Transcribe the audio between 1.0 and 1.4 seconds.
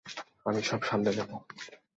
নেব।